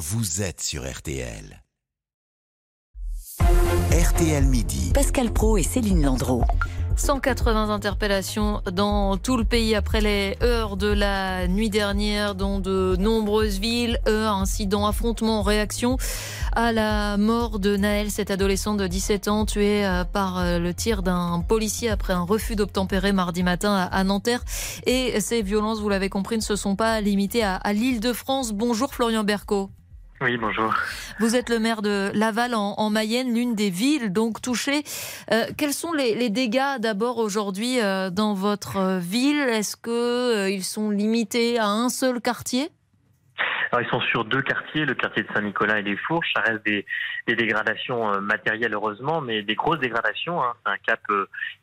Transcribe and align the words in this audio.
vous 0.00 0.40
êtes 0.40 0.62
sur 0.62 0.90
RTL. 0.90 1.62
RTL 3.92 4.46
Midi. 4.46 4.92
Pascal 4.94 5.30
Pro 5.30 5.58
et 5.58 5.62
Céline 5.62 6.02
Landreau. 6.02 6.42
180 6.96 7.68
interpellations 7.68 8.62
dans 8.72 9.18
tout 9.18 9.36
le 9.36 9.44
pays 9.44 9.74
après 9.74 10.00
les 10.00 10.38
heures 10.42 10.78
de 10.78 10.86
la 10.86 11.46
nuit 11.48 11.68
dernière 11.68 12.34
dans 12.34 12.60
de 12.60 12.96
nombreuses 12.98 13.58
villes. 13.58 14.00
Heures, 14.08 14.36
incidents, 14.36 14.86
affrontements, 14.86 15.42
réactions 15.42 15.98
à 16.52 16.72
la 16.72 17.18
mort 17.18 17.58
de 17.58 17.76
Naël, 17.76 18.10
cette 18.10 18.30
adolescente 18.30 18.78
de 18.78 18.86
17 18.86 19.28
ans 19.28 19.44
tuée 19.44 19.84
euh, 19.84 20.04
par 20.04 20.38
euh, 20.38 20.58
le 20.58 20.72
tir 20.72 21.02
d'un 21.02 21.44
policier 21.46 21.90
après 21.90 22.14
un 22.14 22.22
refus 22.22 22.56
d'obtempérer 22.56 23.12
mardi 23.12 23.42
matin 23.42 23.86
à 23.92 24.02
Nanterre. 24.04 24.44
Et 24.86 25.20
ces 25.20 25.42
violences, 25.42 25.80
vous 25.80 25.90
l'avez 25.90 26.08
compris, 26.08 26.36
ne 26.36 26.42
se 26.42 26.56
sont 26.56 26.74
pas 26.74 27.02
limitées 27.02 27.44
à, 27.44 27.60
l'île 27.74 28.00
de 28.00 28.14
France. 28.14 28.52
Bonjour 28.52 28.94
Florian 28.94 29.24
Berco. 29.24 29.70
Oui, 30.22 30.36
bonjour. 30.36 30.74
Vous 31.18 31.34
êtes 31.34 31.48
le 31.48 31.58
maire 31.58 31.80
de 31.80 32.10
Laval 32.12 32.54
en, 32.54 32.90
Mayenne, 32.90 33.32
l'une 33.32 33.54
des 33.54 33.70
villes 33.70 34.12
donc 34.12 34.42
touchées. 34.42 34.82
Euh, 35.32 35.46
quels 35.56 35.72
sont 35.72 35.94
les, 35.94 36.28
dégâts 36.28 36.78
d'abord 36.78 37.16
aujourd'hui 37.16 37.80
euh, 37.80 38.10
dans 38.10 38.34
votre 38.34 38.98
ville? 38.98 39.40
Est-ce 39.40 39.76
qu'ils 39.76 40.60
euh, 40.60 40.62
sont 40.62 40.90
limités 40.90 41.58
à 41.58 41.68
un 41.68 41.88
seul 41.88 42.20
quartier? 42.20 42.70
Alors, 43.72 43.86
ils 43.86 43.90
sont 43.90 44.00
sur 44.00 44.24
deux 44.24 44.42
quartiers, 44.42 44.84
le 44.84 44.94
quartier 44.94 45.22
de 45.22 45.28
Saint-Nicolas 45.32 45.78
et 45.78 45.82
les 45.82 45.96
Fourches. 45.96 46.32
Ça 46.34 46.42
reste 46.42 46.64
des, 46.64 46.84
dégradations 47.28 48.20
matérielles, 48.20 48.74
heureusement, 48.74 49.20
mais 49.20 49.42
des 49.42 49.54
grosses 49.54 49.78
dégradations. 49.78 50.42
Hein. 50.42 50.54
C'est 50.64 50.72
un 50.72 50.76
cap 50.78 51.00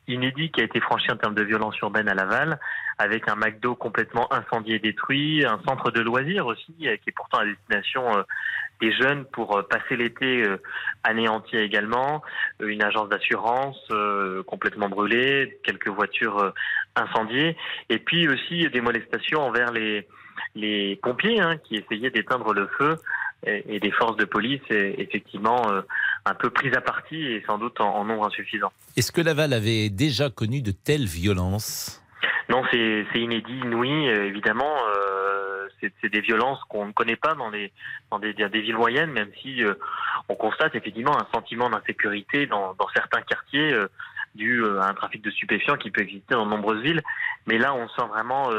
inédit 0.07 0.49
qui 0.49 0.61
a 0.61 0.63
été 0.63 0.79
franchi 0.79 1.11
en 1.11 1.17
termes 1.17 1.35
de 1.35 1.43
violence 1.43 1.77
urbaine 1.79 2.07
à 2.07 2.13
Laval, 2.13 2.59
avec 2.97 3.27
un 3.27 3.35
McDo 3.35 3.75
complètement 3.75 4.31
incendié 4.33 4.75
et 4.75 4.79
détruit, 4.79 5.45
un 5.45 5.59
centre 5.67 5.91
de 5.91 5.99
loisirs 5.99 6.45
aussi, 6.45 6.73
qui 6.77 6.87
est 6.87 7.11
pourtant 7.13 7.39
à 7.39 7.45
destination 7.45 8.03
des 8.79 8.93
jeunes 8.93 9.25
pour 9.25 9.67
passer 9.67 9.97
l'été 9.97 10.45
anéanti 11.03 11.57
également, 11.57 12.23
une 12.61 12.83
agence 12.83 13.09
d'assurance 13.09 13.77
complètement 14.45 14.87
brûlée, 14.87 15.59
quelques 15.63 15.89
voitures 15.89 16.53
incendiées, 16.95 17.57
et 17.89 17.99
puis 17.99 18.29
aussi 18.29 18.69
des 18.69 18.81
molestations 18.81 19.41
envers 19.41 19.73
les 19.73 20.07
les 20.57 20.95
pompiers 20.97 21.39
hein, 21.39 21.57
qui 21.57 21.75
essayaient 21.75 22.09
d'éteindre 22.09 22.53
le 22.53 22.67
feu 22.77 22.97
et, 23.45 23.79
des 23.79 23.91
forces 23.91 24.17
de 24.17 24.25
police 24.25 24.61
effectivement 24.69 25.69
euh, 25.71 25.81
un 26.25 26.33
peu 26.33 26.49
prises 26.49 26.75
à 26.75 26.81
partie 26.81 27.21
et 27.21 27.43
sans 27.45 27.57
doute 27.57 27.79
en, 27.79 28.03
nombre 28.03 28.25
insuffisant. 28.25 28.71
Est-ce 28.95 29.11
que 29.11 29.21
Laval 29.21 29.53
avait 29.53 29.89
déjà 29.89 30.29
connu 30.29 30.61
de 30.61 30.71
telles 30.71 31.05
violences? 31.05 32.03
Non, 32.49 32.63
c'est 32.71 33.05
inédit, 33.15 33.59
inouï, 33.59 34.09
euh, 34.09 34.27
évidemment. 34.27 34.75
Euh, 34.95 35.67
c'est 36.01 36.09
des 36.09 36.21
violences 36.21 36.59
qu'on 36.69 36.87
ne 36.87 36.91
connaît 36.91 37.15
pas 37.15 37.35
dans, 37.35 37.51
les, 37.51 37.71
dans 38.09 38.17
des, 38.17 38.33
des, 38.33 38.61
villes 38.61 38.75
moyennes, 38.75 39.11
même 39.11 39.29
si 39.43 39.61
on 40.27 40.33
constate 40.33 40.73
effectivement 40.73 41.15
un 41.15 41.27
sentiment 41.31 41.69
d'insécurité 41.69 42.47
dans, 42.47 42.73
dans, 42.73 42.87
certains 42.95 43.21
quartiers 43.21 43.77
dû 44.33 44.65
à 44.65 44.87
un 44.87 44.93
trafic 44.95 45.21
de 45.21 45.29
stupéfiants 45.29 45.77
qui 45.77 45.91
peut 45.91 46.01
exister 46.01 46.33
dans 46.33 46.45
de 46.45 46.49
nombreuses 46.49 46.81
villes. 46.81 47.03
Mais 47.45 47.59
là, 47.59 47.75
on 47.75 47.87
sent 47.89 48.07
vraiment 48.09 48.49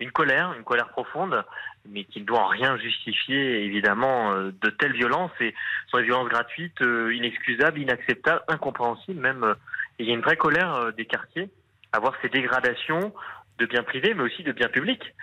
une 0.00 0.10
colère, 0.10 0.54
une 0.56 0.64
colère 0.64 0.88
profonde, 0.88 1.44
mais 1.88 2.04
qui 2.04 2.20
ne 2.20 2.24
doit 2.24 2.40
en 2.40 2.46
rien 2.46 2.76
justifier 2.78 3.64
évidemment 3.64 4.32
euh, 4.32 4.52
de 4.62 4.70
telles 4.70 4.94
violences. 4.94 5.32
Et 5.40 5.54
sont 5.90 5.98
des 5.98 6.04
violences 6.04 6.28
gratuites, 6.28 6.80
euh, 6.82 7.14
inexcusables, 7.14 7.78
inacceptables, 7.78 8.42
incompréhensibles 8.48 9.20
même. 9.20 9.44
Euh, 9.44 9.54
il 9.98 10.06
y 10.06 10.10
a 10.10 10.14
une 10.14 10.22
vraie 10.22 10.36
colère 10.36 10.92
des 10.96 11.06
quartiers 11.06 11.48
à 11.92 12.00
voir 12.00 12.14
ces 12.20 12.28
dégradations 12.28 13.14
de 13.58 13.66
biens 13.66 13.84
privés, 13.84 14.12
mais 14.12 14.24
aussi 14.24 14.42
de 14.42 14.50
biens 14.50 14.68
publics, 14.68 15.14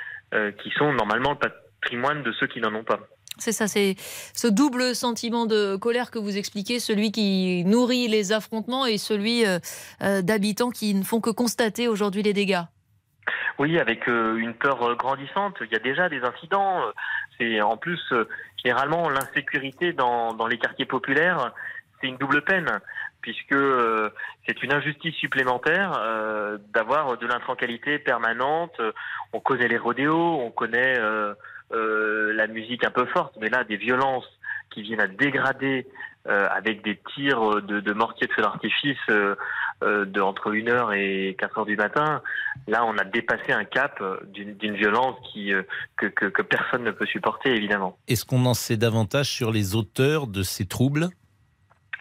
qui 0.63 0.69
sont 0.77 0.93
normalement 0.93 1.31
le 1.31 1.35
patrimoine 1.35 2.23
de 2.23 2.31
ceux 2.31 2.47
qui 2.47 2.61
n'en 2.61 2.73
ont 2.73 2.85
pas. 2.85 3.01
C'est 3.37 3.51
ça, 3.51 3.67
c'est 3.67 3.95
ce 3.97 4.47
double 4.47 4.95
sentiment 4.95 5.45
de 5.45 5.75
colère 5.75 6.09
que 6.09 6.19
vous 6.19 6.37
expliquez, 6.37 6.79
celui 6.79 7.11
qui 7.11 7.65
nourrit 7.65 8.07
les 8.07 8.31
affrontements 8.31 8.85
et 8.85 8.97
celui 8.97 9.43
d'habitants 9.99 10.69
qui 10.69 10.93
ne 10.93 11.03
font 11.03 11.19
que 11.19 11.31
constater 11.31 11.89
aujourd'hui 11.89 12.23
les 12.23 12.31
dégâts. 12.31 12.63
Oui, 13.61 13.77
avec 13.77 14.07
euh, 14.07 14.37
une 14.37 14.55
peur 14.55 14.81
euh, 14.81 14.95
grandissante. 14.95 15.55
Il 15.61 15.71
y 15.71 15.75
a 15.75 15.79
déjà 15.79 16.09
des 16.09 16.23
incidents. 16.23 16.81
C'est 17.37 17.61
en 17.61 17.77
plus 17.77 18.01
euh, 18.11 18.27
généralement 18.57 19.07
l'insécurité 19.07 19.93
dans, 19.93 20.33
dans 20.33 20.47
les 20.47 20.57
quartiers 20.57 20.87
populaires. 20.87 21.53
C'est 21.99 22.07
une 22.07 22.17
double 22.17 22.41
peine 22.41 22.79
puisque 23.21 23.55
c'est 24.47 24.63
une 24.63 24.73
injustice 24.73 25.13
supplémentaire 25.13 25.91
d'avoir 26.73 27.19
de 27.19 27.27
l'intrancalité 27.27 27.99
permanente. 27.99 28.81
On 29.31 29.39
connaît 29.39 29.67
les 29.67 29.77
rodéos, 29.77 30.41
on 30.41 30.49
connaît 30.49 30.97
la 31.69 32.47
musique 32.47 32.83
un 32.83 32.89
peu 32.89 33.05
forte, 33.05 33.35
mais 33.39 33.49
là 33.49 33.63
des 33.63 33.77
violences 33.77 34.27
qui 34.71 34.81
viennent 34.81 35.01
à 35.01 35.05
dégrader 35.05 35.85
avec 36.25 36.83
des 36.83 36.99
tirs 37.15 37.61
de, 37.61 37.79
de 37.79 37.93
mortiers 37.93 38.27
de 38.27 38.33
feu 38.33 38.41
d'artifice 38.41 38.97
euh, 39.83 40.05
de 40.05 40.21
entre 40.21 40.51
1h 40.51 40.95
et 40.95 41.35
4h 41.39 41.65
du 41.65 41.75
matin, 41.75 42.21
là 42.67 42.85
on 42.85 42.95
a 42.99 43.03
dépassé 43.03 43.51
un 43.51 43.63
cap 43.63 43.97
euh, 43.99 44.17
d'une 44.27 44.75
violence 44.75 45.15
qui, 45.31 45.51
euh, 45.51 45.63
que, 45.97 46.05
que, 46.05 46.43
personne 46.43 46.83
ne 46.83 46.91
peut 46.91 47.07
supporter 47.07 47.55
évidemment. 47.55 47.97
Est-ce 48.07 48.23
qu'on 48.23 48.45
en 48.45 48.53
sait 48.53 48.77
davantage 48.77 49.25
sur 49.25 49.51
les 49.51 49.75
auteurs 49.75 50.27
de 50.27 50.43
ces 50.43 50.67
troubles? 50.67 51.07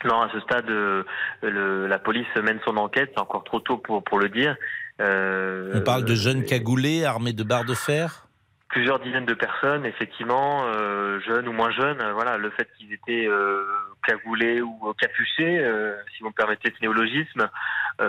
Non, 0.05 0.21
à 0.21 0.31
ce 0.31 0.41
stade, 0.41 0.69
le, 0.69 1.87
la 1.87 1.99
police 1.99 2.27
mène 2.37 2.61
son 2.67 2.77
enquête. 2.77 3.13
C'est 3.15 3.21
encore 3.21 3.45
trop 3.45 3.61
tôt 3.61 3.79
pour, 3.79 4.05
pour 4.05 4.19
le 4.19 4.29
dire. 4.29 4.57
On 4.99 5.81
parle 5.81 6.05
de 6.05 6.15
jeunes 6.15 6.45
cagoulés 6.45 7.07
armés 7.07 7.33
de 7.33 7.45
barres 7.45 7.65
de 7.65 7.75
fer? 7.75 8.27
Plusieurs 8.69 9.01
dizaines 9.01 9.27
de 9.27 9.35
personnes, 9.35 9.85
effectivement, 9.85 10.65
euh, 10.67 11.19
jeunes 11.27 11.49
ou 11.49 11.53
moins 11.53 11.71
jeunes. 11.73 12.01
Euh, 12.01 12.13
voilà, 12.13 12.37
le 12.37 12.51
fait 12.51 12.69
qu'ils 12.79 12.93
étaient 12.93 13.27
euh, 13.27 13.65
cagoulés 14.11 14.61
ou 14.61 14.93
capuchés, 14.99 15.59
euh, 15.59 15.95
si 16.17 16.23
vous 16.23 16.29
me 16.29 16.35
permettez 16.35 16.73
ce 16.77 16.81
néologisme, 16.81 17.49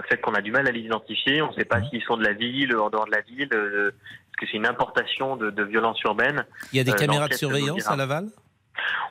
fait 0.09 0.17
qu'on 0.21 0.33
a 0.33 0.41
du 0.41 0.51
mal 0.51 0.67
à 0.67 0.71
les 0.71 0.79
identifier. 0.79 1.41
On 1.41 1.49
ne 1.49 1.53
sait 1.53 1.65
pas 1.65 1.81
s'ils 1.89 2.01
sont 2.03 2.15
de 2.15 2.23
la 2.23 2.33
ville, 2.33 2.75
en 2.77 2.89
dehors 2.89 3.05
de 3.05 3.11
la 3.11 3.21
ville, 3.21 3.49
parce 3.49 4.37
que 4.39 4.45
c'est 4.45 4.57
une 4.57 4.65
importation 4.65 5.35
de, 5.35 5.49
de 5.49 5.63
violence 5.63 6.01
urbaine. 6.03 6.45
Il 6.71 6.77
y 6.77 6.79
a 6.79 6.83
des 6.83 6.93
caméras 6.93 7.27
de 7.27 7.33
surveillance 7.33 7.87
à 7.87 7.95
Laval? 7.97 8.27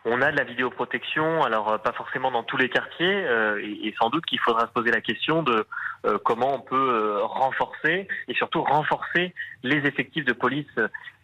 On 0.04 0.22
a 0.22 0.32
de 0.32 0.36
la 0.36 0.44
vidéoprotection, 0.44 1.42
alors 1.42 1.72
euh, 1.72 1.78
pas 1.78 1.92
forcément 1.92 2.30
dans 2.30 2.42
tous 2.42 2.56
les 2.56 2.70
quartiers, 2.70 3.12
euh, 3.26 3.60
et, 3.62 3.94
sans 4.00 4.08
doute 4.08 4.24
qu'il 4.24 4.40
faudra 4.40 4.66
se 4.66 4.72
poser 4.72 4.90
la 4.90 5.00
question 5.00 5.42
de 5.42 5.66
euh, 6.06 6.18
comment 6.24 6.54
on 6.54 6.60
peut 6.60 7.18
renforcer 7.22 8.08
et 8.26 8.34
surtout 8.34 8.62
renforcer 8.62 9.34
les 9.62 9.76
effectifs 9.86 10.24
de 10.24 10.32
police. 10.32 10.70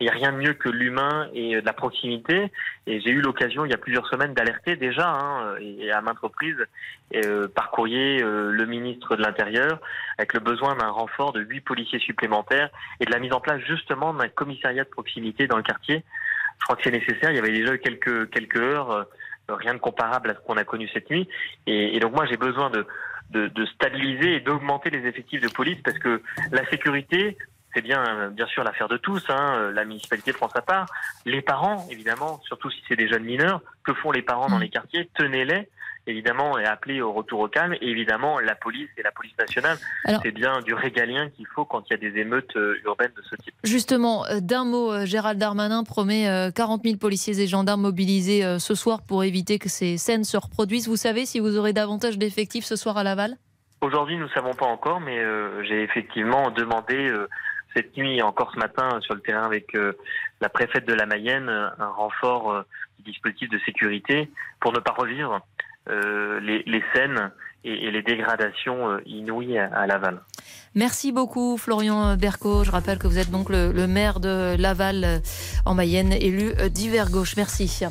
Il 0.01 0.05
n'y 0.05 0.11
a 0.11 0.13
rien 0.13 0.33
de 0.33 0.37
mieux 0.37 0.53
que 0.53 0.69
l'humain 0.69 1.29
et 1.33 1.59
de 1.59 1.65
la 1.65 1.73
proximité. 1.73 2.53
Et 2.87 3.01
j'ai 3.01 3.11
eu 3.11 3.23
l'occasion 3.23 3.65
il 3.65 3.71
y 3.71 3.75
a 3.75 3.79
plusieurs 3.79 4.07
semaines 4.09 4.35
d'alerter 4.35 4.77
déjà, 4.77 5.09
hein, 5.09 5.57
et, 5.59 5.91
à 5.91 6.03
maintes 6.03 6.19
reprises, 6.19 6.63
par 7.55 7.71
courrier 7.71 8.19
le 8.21 8.67
ministre 8.67 9.17
de 9.17 9.23
l'Intérieur, 9.23 9.81
avec 10.19 10.35
le 10.35 10.41
besoin 10.41 10.75
d'un 10.75 10.91
renfort 10.91 11.33
de 11.33 11.41
huit 11.41 11.63
policiers 11.63 12.01
supplémentaires 12.01 12.69
et 13.01 13.07
de 13.07 13.11
la 13.11 13.21
mise 13.21 13.33
en 13.33 13.41
place 13.41 13.61
justement 13.67 14.13
d'un 14.13 14.29
commissariat 14.29 14.85
de 14.85 14.91
proximité 14.91 15.47
dans 15.47 15.57
le 15.57 15.63
quartier 15.63 16.05
je 16.59 16.65
crois 16.65 16.77
que 16.77 16.83
c'est 16.83 16.91
nécessaire. 16.91 17.31
Il 17.31 17.37
y 17.37 17.39
avait 17.39 17.53
déjà 17.53 17.77
quelques 17.79 18.31
quelques 18.31 18.57
heures, 18.57 18.91
euh, 18.91 19.05
rien 19.49 19.75
de 19.75 19.79
comparable 19.79 20.31
à 20.31 20.35
ce 20.35 20.41
qu'on 20.41 20.57
a 20.57 20.65
connu 20.65 20.89
cette 20.93 21.11
nuit. 21.11 21.29
Et, 21.67 21.99
donc 22.01 22.15
moi, 22.15 22.27
j'ai 22.27 22.37
besoin 22.37 22.71
de, 22.71 22.87
de, 23.31 23.67
stabiliser 23.67 24.37
et 24.37 24.41
d'augmenter 24.41 24.91
les 24.91 25.07
effectifs 25.07 25.41
de 25.41 25.49
police 25.49 25.79
parce 25.85 25.99
que 25.99 26.23
la 26.51 26.69
sécurité, 26.69 27.37
c'est 27.75 27.83
bien 27.83 28.31
bien 28.31 28.47
sûr 28.47 28.65
l'affaire 28.65 28.89
de 28.89 28.97
tous. 28.97 29.25
Hein. 29.29 29.71
La 29.73 29.85
municipalité 29.85 30.33
prend 30.33 30.49
sa 30.49 30.63
part. 30.63 30.87
Les 31.25 31.43
parents, 31.43 31.87
évidemment, 31.91 32.41
surtout 32.45 32.71
si 32.71 32.83
c'est 32.89 32.97
des 32.97 33.09
jeunes 33.09 33.25
mineurs, 33.25 33.61
que 33.85 33.95
font 33.95 34.11
les 34.11 34.23
parents 34.23 34.49
dans 34.49 34.59
mmh. 34.59 34.63
les 34.63 34.71
quartiers 34.71 35.11
Tenez-les 35.15 35.69
évidemment, 36.07 36.59
est 36.59 36.67
appelé 36.67 37.01
au 37.01 37.13
retour 37.13 37.41
au 37.41 37.49
calme. 37.49 37.75
Et 37.75 37.89
évidemment, 37.89 38.39
la 38.39 38.55
police 38.55 38.89
et 38.97 39.03
la 39.03 39.11
police 39.11 39.37
nationale, 39.39 39.77
c'est 40.23 40.31
bien 40.31 40.61
du 40.61 40.75
régalien 40.75 41.29
qu'il 41.31 41.47
faut 41.47 41.65
quand 41.65 41.85
il 41.89 41.93
y 41.93 41.95
a 41.95 42.11
des 42.11 42.19
émeutes 42.21 42.57
euh, 42.57 42.81
urbaines 42.85 43.13
de 43.17 43.23
ce 43.23 43.37
type. 43.37 43.55
Justement, 43.65 44.27
euh, 44.27 44.41
d'un 44.41 44.65
mot, 44.65 44.93
euh, 44.93 45.07
Gérald 45.07 45.39
Darmanin 45.39 45.85
promet 45.85 46.27
40 46.55 46.83
000 46.85 46.97
policiers 46.97 47.41
et 47.41 47.47
gendarmes 47.47 47.83
mobilisés 47.83 48.59
ce 48.59 48.75
soir 48.75 49.01
pour 49.07 49.25
éviter 49.25 49.59
que 49.59 49.69
ces 49.69 49.99
scènes 49.99 50.25
se 50.25 50.37
reproduisent. 50.37 50.89
Vous 50.89 50.97
savez 50.97 51.27
si 51.27 51.41
vous 51.41 51.57
aurez 51.57 51.73
davantage 51.73 52.19
d'effectifs 52.19 52.65
ce 52.65 52.77
soir 52.77 52.97
à 52.97 53.05
Laval? 53.05 53.37
Aujourd'hui, 53.81 54.17
nous 54.17 54.25
ne 54.25 54.31
savons 54.31 54.55
pas 54.55 54.67
encore, 54.67 55.01
mais 55.01 55.19
j'ai 55.65 55.83
effectivement 55.83 56.51
demandé 56.51 57.13
cette 57.75 57.97
nuit 57.97 58.19
et 58.19 58.23
encore 58.23 58.53
ce 58.53 58.59
matin 58.59 59.01
sur 59.01 59.15
le 59.15 59.21
terrain 59.21 59.45
avec 59.45 59.77
la 60.41 60.49
préfète 60.49 60.87
de 60.87 60.95
la 60.95 61.07
Mayenne 61.07 61.49
un 61.49 61.89
renfort 61.89 62.65
du 62.99 63.11
dispositif 63.11 63.49
de 63.51 63.59
sécurité 63.61 64.31
pour 64.61 64.73
ne 64.73 64.79
pas 64.79 64.93
revivre 64.93 65.41
euh, 65.89 66.41
les, 66.41 66.83
scènes 66.95 67.31
et, 67.65 67.91
les 67.91 68.03
dégradations 68.03 68.91
euh, 68.91 68.99
inouïes 69.07 69.59
à, 69.59 69.87
Laval. 69.87 70.21
Merci 70.75 71.13
beaucoup 71.13 71.57
Florian 71.57 72.17
Berco. 72.17 72.65
Je 72.65 72.71
rappelle 72.71 72.99
que 72.99 73.07
vous 73.07 73.19
êtes 73.19 73.31
donc 73.31 73.51
le, 73.51 73.73
maire 73.87 74.21
de 74.21 74.57
Laval 74.59 75.05
euh, 75.05 75.19
en 75.65 75.75
Mayenne, 75.75 76.13
élu 76.13 76.53
d'hiver 76.71 77.11
gauche. 77.11 77.37
Merci. 77.37 77.85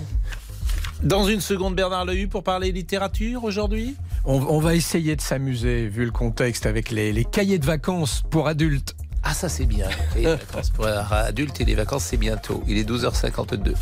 Dans 1.04 1.26
une 1.26 1.42
seconde, 1.42 1.76
Bernard 1.76 2.06
Lehu 2.06 2.28
pour 2.28 2.44
parler 2.44 2.72
littérature 2.72 3.44
aujourd'hui? 3.44 3.96
On, 4.28 4.60
va 4.60 4.74
essayer 4.74 5.16
de 5.16 5.22
s'amuser, 5.22 5.88
vu 5.88 6.04
le 6.04 6.12
contexte, 6.12 6.66
avec 6.66 6.90
les, 6.90 7.14
les 7.14 7.26
cahiers 7.26 7.60
de 7.60 7.66
vacances 7.66 8.24
pour 8.32 8.48
adultes. 8.48 8.96
Ah, 9.26 9.34
ça 9.34 9.50
c'est 9.50 9.66
bien. 9.66 9.88
Les 10.16 10.24
vacances 10.24 10.70
pour 10.70 10.86
adultes 10.86 11.60
et 11.60 11.66
les 11.66 11.76
vacances, 11.76 12.06
c'est 12.06 12.18
bientôt. 12.18 12.64
Il 12.68 12.78
est 12.78 12.88
12h52. 12.88 13.74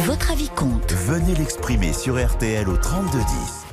Votre 0.00 0.32
avis 0.32 0.48
compte. 0.48 0.90
Venez 0.92 1.34
l'exprimer 1.34 1.92
sur 1.92 2.16
RTL 2.24 2.68
au 2.68 2.76
3210. 2.76 3.63